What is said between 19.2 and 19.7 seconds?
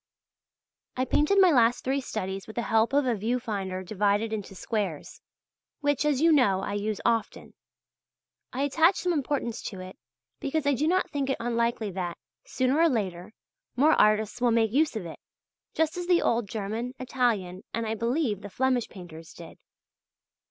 did.